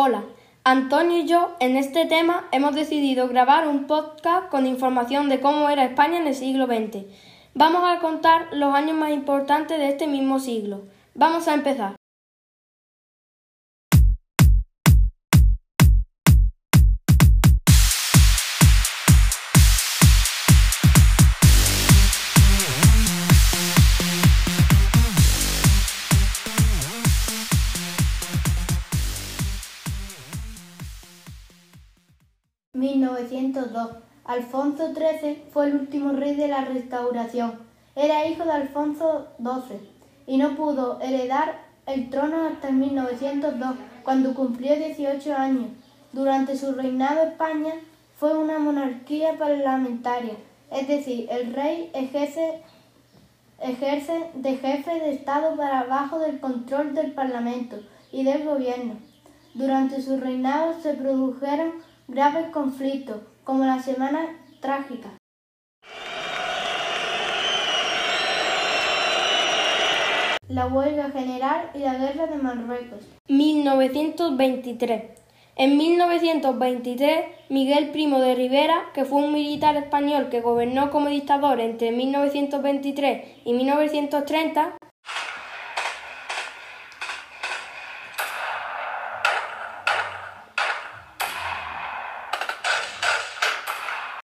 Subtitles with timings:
[0.00, 0.22] Hola,
[0.62, 5.68] Antonio y yo en este tema hemos decidido grabar un podcast con información de cómo
[5.70, 7.04] era España en el siglo XX.
[7.54, 10.82] Vamos a contar los años más importantes de este mismo siglo.
[11.16, 11.97] Vamos a empezar.
[32.78, 33.90] 1902.
[34.24, 37.60] Alfonso XIII fue el último rey de la Restauración.
[37.96, 39.78] Era hijo de Alfonso XII
[40.26, 45.70] y no pudo heredar el trono hasta 1902, cuando cumplió 18 años.
[46.12, 47.72] Durante su reinado España
[48.18, 50.34] fue una monarquía parlamentaria,
[50.70, 52.62] es decir, el rey ejerce,
[54.34, 57.76] de jefe de Estado para abajo del control del Parlamento
[58.12, 58.96] y del gobierno.
[59.54, 61.72] Durante su reinado se produjeron
[62.08, 64.20] graves conflictos, como la Semana
[64.60, 65.10] Trágica.
[70.48, 73.06] La huelga general y la guerra de Marruecos.
[73.28, 75.02] 1923.
[75.56, 81.60] En 1923, Miguel Primo de Rivera, que fue un militar español que gobernó como dictador
[81.60, 84.77] entre 1923 y 1930,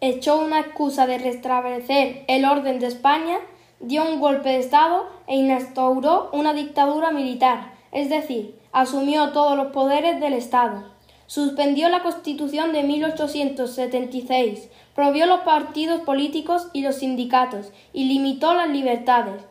[0.00, 3.38] echó una excusa de restablecer el orden de España,
[3.80, 9.72] dio un golpe de Estado e instauró una dictadura militar, es decir, asumió todos los
[9.72, 10.84] poderes del Estado.
[11.26, 18.68] Suspendió la Constitución de 1876, prohibió los partidos políticos y los sindicatos y limitó las
[18.68, 19.42] libertades.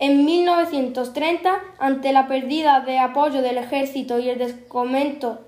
[0.00, 5.38] En 1930, ante la pérdida de apoyo del ejército y el descomento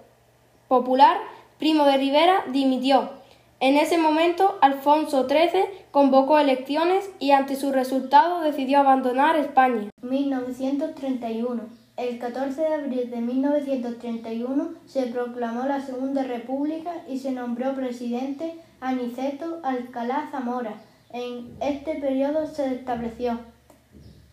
[0.68, 1.18] popular,
[1.58, 3.10] Primo de Rivera dimitió
[3.58, 9.90] en ese momento, Alfonso XIII convocó elecciones y ante su resultado decidió abandonar España.
[10.02, 11.62] 1931.
[11.96, 18.60] El 14 de abril de 1931 se proclamó la Segunda República y se nombró presidente
[18.80, 20.74] Aniceto Alcalá Zamora.
[21.10, 23.40] En este periodo se estableció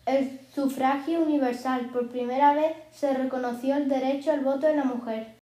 [0.04, 1.88] el sufragio universal.
[1.90, 5.43] Por primera vez se reconoció el derecho al voto de la mujer.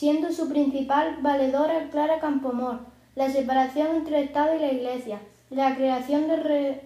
[0.00, 2.78] Siendo su principal valedora Clara Campomor,
[3.16, 6.80] la separación entre el Estado y la Iglesia, la creación de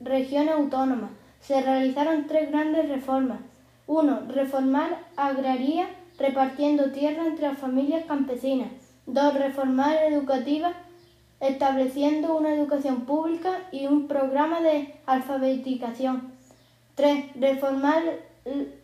[0.00, 1.10] regiones autónomas.
[1.42, 3.40] Se realizaron tres grandes reformas.
[3.86, 5.86] Uno, reformar agraria
[6.18, 8.68] repartiendo tierra entre las familias campesinas.
[9.04, 10.72] Dos, reformar educativa
[11.40, 16.32] estableciendo una educación pública y un programa de alfabetización.
[16.94, 18.02] Tres, reformar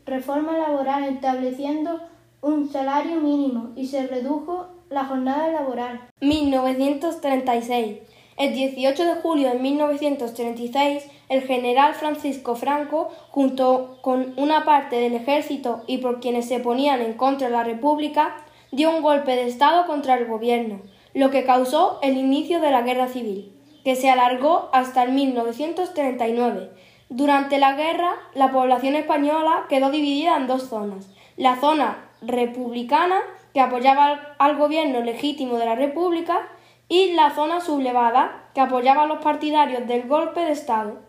[0.05, 2.03] reforma laboral estableciendo
[2.43, 6.09] un salario mínimo y se redujo la jornada laboral.
[6.21, 7.99] 1936.
[8.37, 15.15] El 18 de julio de 1936, el general Francisco Franco, junto con una parte del
[15.15, 18.35] ejército y por quienes se ponían en contra de la República,
[18.73, 20.81] dio un golpe de Estado contra el gobierno,
[21.15, 23.53] lo que causó el inicio de la Guerra Civil,
[23.85, 26.71] que se alargó hasta el 1939.
[27.09, 31.09] Durante la guerra, la población española quedó dividida en dos zonas.
[31.37, 33.21] La zona republicana,
[33.53, 36.49] que apoyaba al gobierno legítimo de la República,
[36.89, 41.01] y la zona sublevada, que apoyaba a los partidarios del golpe de Estado.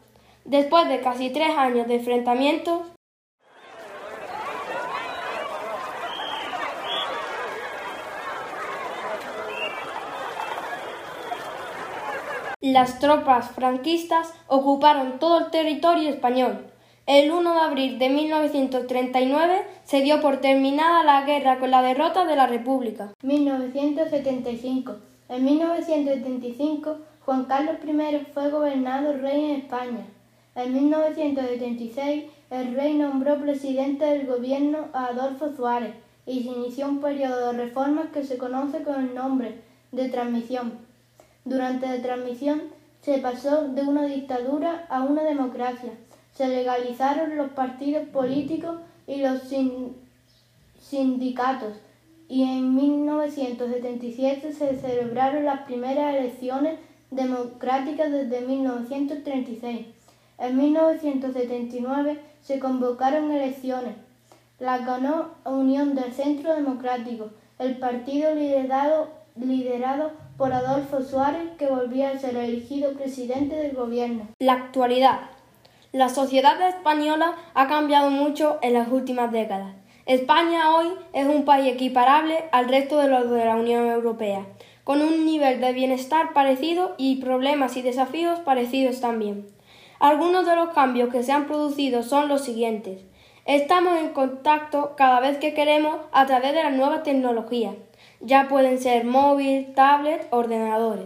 [0.45, 2.81] Después de casi tres años de enfrentamientos,
[12.59, 16.72] las tropas franquistas ocuparon todo el territorio español,
[17.05, 22.25] el 1 de abril de 1939 se dio por terminada la guerra con la derrota
[22.25, 23.13] de la República.
[23.21, 24.95] 1975.
[25.27, 30.05] En 1975, Juan Carlos I fue gobernado rey en España.
[30.55, 35.93] En 1976, el rey nombró presidente del gobierno a Adolfo Suárez
[36.25, 39.55] y se inició un periodo de reformas que se conoce con el nombre
[39.91, 40.73] de transmisión.
[41.43, 42.61] Durante la transmisión
[43.01, 45.91] se pasó de una dictadura a una democracia
[46.33, 48.77] se legalizaron los partidos políticos
[49.07, 49.41] y los
[50.79, 51.73] sindicatos
[52.27, 56.79] y en 1977 se celebraron las primeras elecciones
[57.11, 59.85] democráticas desde 1936.
[60.39, 63.95] En 1979 se convocaron elecciones.
[64.59, 72.09] Las ganó Unión del Centro Democrático, el partido liderado, liderado por Adolfo Suárez, que volvía
[72.09, 74.27] a ser elegido presidente del gobierno.
[74.39, 75.19] La actualidad.
[75.93, 79.75] La sociedad española ha cambiado mucho en las últimas décadas.
[80.07, 84.47] España hoy es un país equiparable al resto de los de la Unión Europea,
[84.83, 89.45] con un nivel de bienestar parecido y problemas y desafíos parecidos también.
[89.99, 93.05] Algunos de los cambios que se han producido son los siguientes.
[93.45, 97.75] Estamos en contacto cada vez que queremos a través de las nuevas tecnologías.
[98.19, 101.05] Ya pueden ser móvil, tablet, ordenadores.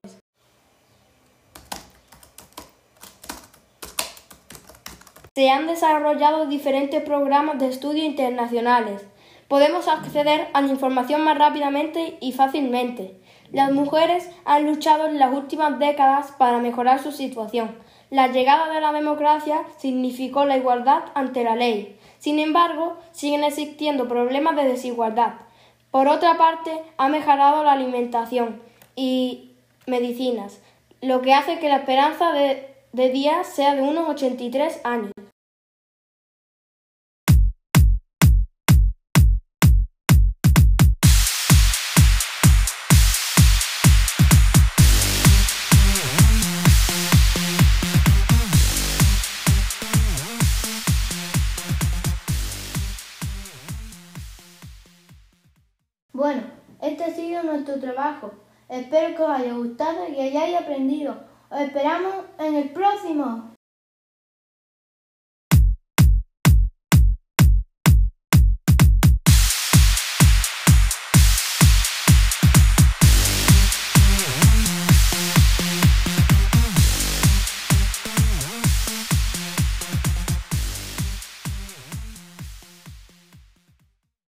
[5.37, 9.05] Se han desarrollado diferentes programas de estudio internacionales.
[9.47, 13.19] Podemos acceder a la información más rápidamente y fácilmente.
[13.51, 17.69] Las mujeres han luchado en las últimas décadas para mejorar su situación.
[18.09, 21.99] La llegada de la democracia significó la igualdad ante la ley.
[22.17, 25.33] Sin embargo, siguen existiendo problemas de desigualdad.
[25.91, 28.59] Por otra parte, ha mejorado la alimentación
[28.95, 29.51] y
[29.85, 30.63] medicinas,
[31.03, 35.11] lo que hace que la esperanza de, de día sea de unos 83 años.
[57.79, 58.31] Trabajo.
[58.69, 61.17] Espero que os haya gustado y hayáis aprendido.
[61.49, 63.56] Os esperamos en el próximo.